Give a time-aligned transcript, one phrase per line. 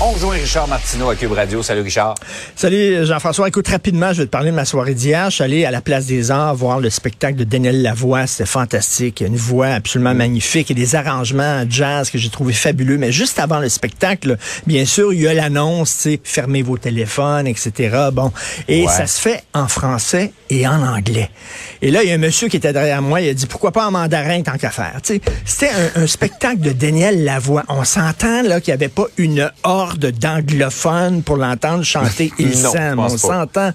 [0.00, 1.60] On rejoint Richard Martineau à Cube Radio.
[1.60, 2.14] Salut Richard.
[2.54, 3.48] Salut Jean-François.
[3.48, 5.28] Écoute, rapidement, je vais te parler de ma soirée d'hier.
[5.28, 8.28] Je suis allé à la Place des Arts voir le spectacle de Daniel Lavoie.
[8.28, 9.22] C'était fantastique.
[9.26, 10.18] Une voix absolument Mm.
[10.18, 12.96] magnifique et des arrangements jazz que j'ai trouvé fabuleux.
[12.96, 14.36] Mais juste avant le spectacle,
[14.68, 17.96] bien sûr, il y a l'annonce, tu sais, fermez vos téléphones, etc.
[18.12, 18.30] Bon.
[18.68, 18.92] Et Ouais.
[18.92, 21.28] ça se fait en français et en anglais.
[21.82, 23.20] Et là, il y a un monsieur qui était derrière moi.
[23.20, 25.00] Il a dit, pourquoi pas en mandarin tant qu'à faire?
[25.02, 27.64] Tu sais, c'était un, un spectacle de Daniel Lavoie.
[27.68, 32.98] On s'entend, là, qu'il n'y avait pas une horde d'anglophones pour l'entendre chanter Il s'aime.
[32.98, 33.72] On s'entend.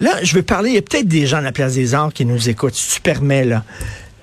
[0.00, 2.12] Là, je veux parler, il y a peut-être des gens à la Place des Arts
[2.12, 3.64] qui nous écoutent, si tu permets, là.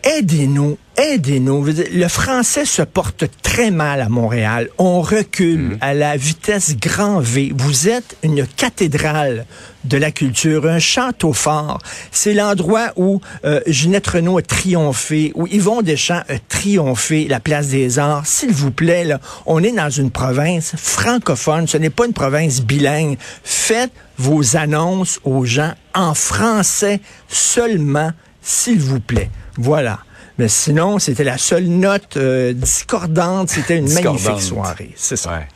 [0.04, 1.66] Aidez-nous, aidez-nous.
[1.66, 4.70] Le français se porte très mal à Montréal.
[4.78, 7.54] On recule à la vitesse grand V.
[7.56, 9.46] Vous êtes une cathédrale
[9.84, 11.80] de la culture, un château fort.
[12.12, 17.70] C'est l'endroit où euh, Ginette Renault a triomphé, où Yvon Deschamps a triomphé, la place
[17.70, 18.26] des arts.
[18.26, 22.62] S'il vous plaît, là, on est dans une province francophone, ce n'est pas une province
[22.62, 23.18] bilingue.
[23.44, 29.30] Faites vos annonces aux gens en français seulement, s'il vous plaît.
[29.58, 30.00] Voilà.
[30.38, 33.50] Mais sinon, c'était la seule note euh, discordante.
[33.50, 34.24] C'était une Discordante.
[34.24, 34.92] magnifique soirée.
[34.96, 35.32] C'est ça.
[35.32, 35.48] Ouais.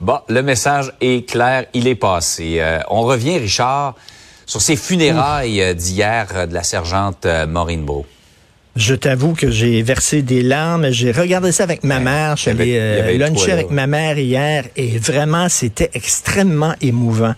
[0.00, 2.56] Bon, le message est clair, il est passé.
[2.58, 3.94] Euh, on revient, Richard,
[4.46, 8.06] sur ces funérailles euh, d'hier de la sergente Maureen Bro.
[8.76, 10.90] Je t'avoue que j'ai versé des larmes.
[10.90, 12.36] J'ai regardé ça avec ma mère.
[12.36, 17.34] Je suis allé luncher avec ma mère hier et vraiment, c'était extrêmement émouvant.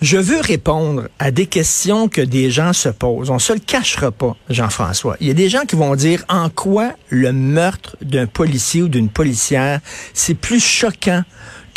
[0.00, 3.28] Je veux répondre à des questions que des gens se posent.
[3.28, 5.18] On se le cachera pas, Jean-François.
[5.20, 8.88] Il y a des gens qui vont dire en quoi le meurtre d'un policier ou
[8.88, 9.80] d'une policière,
[10.14, 11.22] c'est plus choquant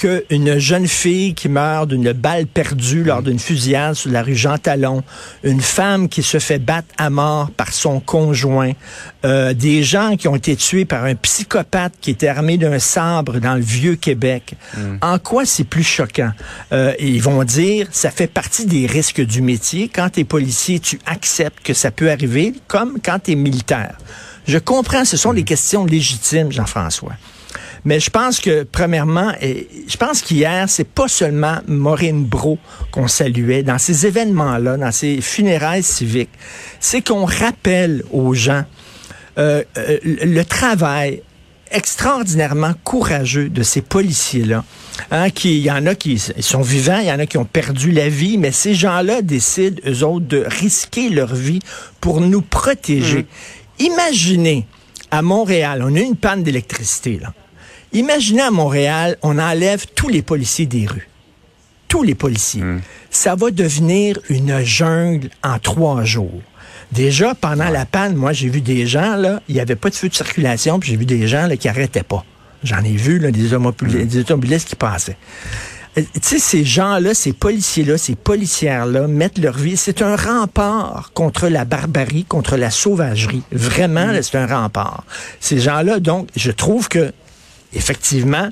[0.03, 4.57] qu'une jeune fille qui meurt d'une balle perdue lors d'une fusillade sur la rue Jean
[4.57, 5.01] Talon,
[5.43, 8.73] une femme qui se fait battre à mort par son conjoint,
[9.23, 13.39] euh, des gens qui ont été tués par un psychopathe qui était armé d'un sabre
[13.39, 14.55] dans le vieux Québec.
[15.01, 16.31] En quoi c'est plus choquant?
[16.73, 19.87] Euh, ils vont dire, ça fait partie des risques du métier.
[19.87, 23.97] Quand tu es policier, tu acceptes que ça peut arriver, comme quand tu es militaire.
[24.47, 27.13] Je comprends, ce sont des questions légitimes, Jean-François.
[27.85, 32.57] Mais je pense que, premièrement, je pense qu'hier, c'est pas seulement Maureen Bro
[32.91, 36.29] qu'on saluait dans ces événements-là, dans ces funérailles civiques.
[36.79, 38.63] C'est qu'on rappelle aux gens
[39.37, 41.23] euh, euh, le travail
[41.71, 44.63] extraordinairement courageux de ces policiers-là.
[45.09, 47.45] Hein, qui, il y en a qui sont vivants, il y en a qui ont
[47.45, 51.59] perdu la vie, mais ces gens-là décident, eux autres, de risquer leur vie
[51.99, 53.25] pour nous protéger.
[53.79, 54.67] Imaginez,
[55.09, 57.33] à Montréal, on a une panne d'électricité, là.
[57.93, 61.07] Imaginez à Montréal, on enlève tous les policiers des rues.
[61.87, 62.63] Tous les policiers.
[63.11, 66.41] Ça va devenir une jungle en trois jours.
[66.91, 69.95] Déjà, pendant la panne, moi, j'ai vu des gens, là, il n'y avait pas de
[69.95, 72.25] feu de circulation, puis j'ai vu des gens là, qui arrêtaient pas.
[72.63, 73.49] J'en ai vu là, des,
[74.05, 75.17] des automobilistes qui passaient.
[75.97, 79.77] Euh, Tu sais, ces gens-là, ces policiers-là, ces policières-là mettent leur vie.
[79.77, 83.43] C'est un rempart contre la barbarie, contre la sauvagerie.
[83.51, 85.03] Vraiment, là, c'est un rempart.
[85.39, 87.11] Ces gens-là, donc, je trouve que,
[87.73, 88.49] effectivement,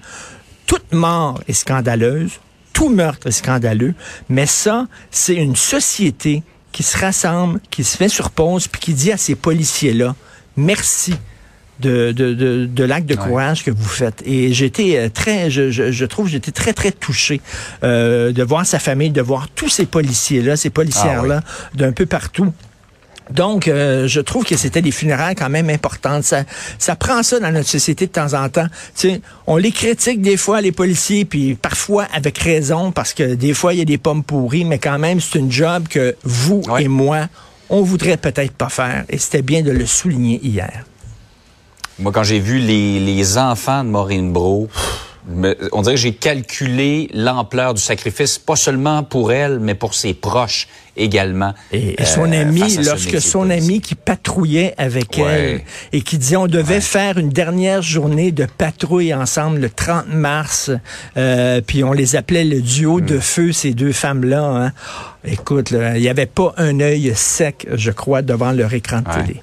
[0.66, 2.32] toute mort est scandaleuse,
[2.74, 3.94] tout meurtre est scandaleux,
[4.30, 8.94] mais ça, c'est une société qui se rassemble, qui se fait sur pause, puis qui
[8.94, 10.16] dit à ces policiers-là,
[10.56, 11.14] merci
[11.80, 13.24] de, de, de, de l'acte de Ouais.
[13.28, 14.22] courage que vous faites.
[14.26, 17.42] Et j'étais euh, très, je, je, je trouve, j'étais très, très touché
[17.84, 21.42] euh, de voir sa famille, de voir tous ces policiers-là, ces policières-là,
[21.74, 22.54] d'un peu partout.
[23.30, 26.24] Donc, euh, je trouve que c'était des funérailles quand même importantes.
[26.24, 26.44] Ça,
[26.80, 28.68] ça prend ça dans notre société de temps en temps.
[28.96, 33.36] Tu sais, on les critique des fois, les policiers, puis parfois avec raison, parce que
[33.36, 36.16] des fois, il y a des pommes pourries, mais quand même, c'est une job que
[36.24, 36.84] vous Ouais.
[36.84, 37.28] et moi,
[37.70, 39.06] on voudrait peut-être pas faire.
[39.08, 40.84] Et c'était bien de le souligner hier.
[42.00, 44.68] Moi, quand j'ai vu les, les enfants de Maureen Bro,
[45.72, 50.14] on dirait que j'ai calculé l'ampleur du sacrifice, pas seulement pour elle, mais pour ses
[50.14, 50.68] proches
[50.98, 51.54] également.
[51.72, 55.24] Et, et euh, son ami, lorsque son ami qui patrouillait avec Ouais.
[55.32, 55.62] elle
[55.94, 60.72] et qui disait on devait faire une dernière journée de patrouille ensemble le 30 mars,
[61.18, 63.06] euh, puis on les appelait le duo Hmm.
[63.06, 64.44] de feu, ces deux femmes-là.
[64.44, 64.72] hein.
[65.24, 69.24] Écoute, il n'y avait pas un œil sec, je crois, devant leur écran de Ouais.
[69.28, 69.42] télé.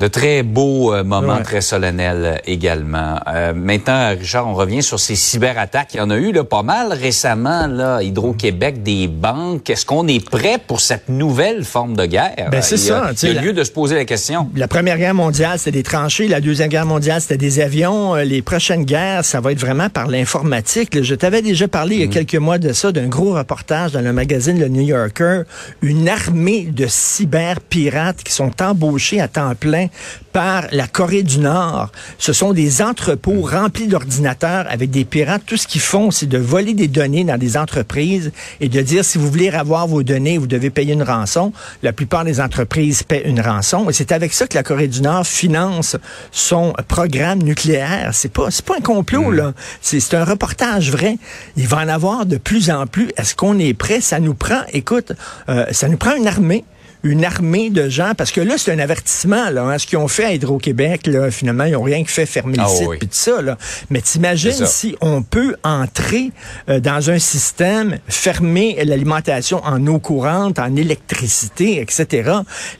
[0.00, 1.42] De très beaux euh, moments Ouais.
[1.42, 3.20] très solennels euh, également.
[3.28, 5.90] Euh, maintenant, Richard, on revient sur ces cyberattaques.
[5.92, 9.68] Il y en a eu là, pas mal récemment, là, Hydro-Québec, des banques.
[9.68, 12.48] Est-ce qu'on est prêt pour cette nouvelle forme de guerre?
[12.50, 14.48] Ben, c'est ça, Il y a la- lieu de se poser la question.
[14.56, 16.28] La Première Guerre mondiale, c'était des tranchées.
[16.28, 18.14] La Deuxième Guerre mondiale, c'était des avions.
[18.14, 21.02] Les prochaines guerres, ça va être vraiment par l'informatique.
[21.02, 24.00] Je t'avais déjà parlé il y a quelques mois de ça, d'un gros reportage dans
[24.00, 25.42] le magazine Le New Yorker.
[25.82, 29.88] Une armée de cyberpirates qui sont embauchés à temps plein
[30.32, 31.90] par la Corée du Nord.
[32.18, 35.42] Ce sont des entrepôts remplis d'ordinateurs avec des pirates.
[35.46, 39.04] Tout ce qu'ils font, c'est de voler des données dans des entreprises et de dire
[39.04, 41.52] si vous voulez avoir vos données, vous devez payer une rançon.
[41.82, 45.02] La plupart des entreprises paient une rançon et c'est avec ça que la Corée du
[45.02, 45.96] Nord finance
[46.32, 48.10] son programme nucléaire.
[48.12, 49.52] C'est pas c'est pas un complot là.
[49.80, 51.18] C'est c'est un reportage vrai.
[51.56, 53.10] Il va en avoir de plus en plus.
[53.16, 54.00] Est-ce qu'on est prêt?
[54.00, 54.62] Ça nous prend.
[54.72, 55.12] Écoute,
[55.48, 56.64] euh, ça nous prend une armée
[57.02, 60.08] une armée de gens, parce que là, c'est un avertissement, là, hein, ce qu'ils ont
[60.08, 62.96] fait à Hydro-Québec, là, finalement, ils ont rien que fait fermer le Ah site, oui.
[62.98, 63.56] puis tout ça, là.
[63.90, 66.30] Mais t'imagines si on peut entrer
[66.68, 72.30] euh, dans un système, fermer l'alimentation en eau courante, en électricité, etc.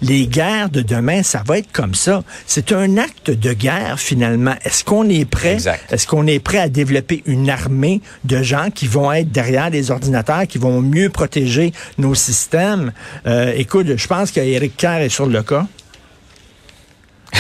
[0.02, 2.23] Les guerres de demain, ça va être comme ça.
[2.46, 4.55] C'est un acte de guerre, finalement.
[4.64, 5.58] Est-ce qu'on est prêt?
[5.90, 9.90] Est-ce qu'on est prêt à développer une armée de gens qui vont être derrière les
[9.90, 12.93] ordinateurs, qui vont mieux protéger nos systèmes?
[13.26, 15.66] Euh, écoute, je pense qu'Éric Kerr est sur le cas.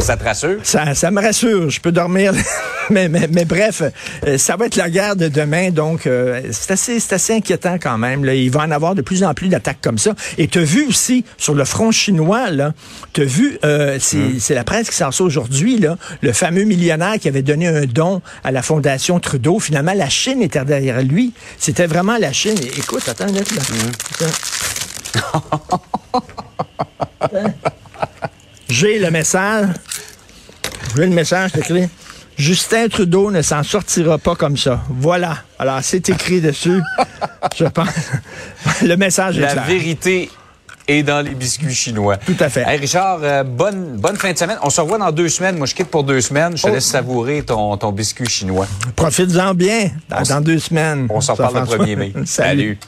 [0.00, 0.58] Ça te rassure?
[0.64, 2.34] Ça, ça me rassure, je peux dormir.
[2.90, 3.82] mais, mais, mais bref,
[4.26, 7.96] euh, ça va être la guerre de demain, donc euh, c'est assez, assez inquiétant quand
[7.96, 8.24] même.
[8.24, 8.34] Là.
[8.34, 10.16] Il va en avoir de plus en plus d'attaques comme ça.
[10.36, 12.72] Et tu as vu aussi sur le front chinois, là,
[13.12, 16.64] tu as vu, euh, c'est c'est la presse qui sort ça aujourd'hui, là, le fameux
[16.64, 19.60] millionnaire qui avait donné un don à la Fondation Trudeau.
[19.60, 21.32] Finalement, la Chine était derrière lui.
[21.56, 22.58] C'était vraiment la Chine.
[22.76, 23.62] Écoute, attends, là, là.
[24.16, 24.91] Attends.
[28.68, 29.68] J'ai le message.
[30.96, 31.88] J'ai le message écrit.
[32.36, 34.80] Justin Trudeau ne s'en sortira pas comme ça.
[34.88, 35.38] Voilà.
[35.58, 36.80] Alors, c'est écrit dessus.
[37.56, 37.88] Je pense.
[38.82, 39.64] Le message est La clair.
[39.66, 40.30] vérité
[40.88, 42.16] est dans les biscuits chinois.
[42.16, 42.64] Tout à fait.
[42.66, 44.56] Hey Richard, euh, bonne, bonne fin de semaine.
[44.62, 45.56] On se revoit dans deux semaines.
[45.58, 46.56] Moi, je quitte pour deux semaines.
[46.56, 46.72] Je te Oh.
[46.72, 48.66] laisse savourer ton, ton biscuit chinois.
[48.96, 51.06] Profites-en bien dans, deux semaines.
[51.10, 51.86] On s'en parle le Jean-François.
[51.86, 52.12] 1er mai.
[52.24, 52.26] Salut.
[52.26, 52.78] Salut.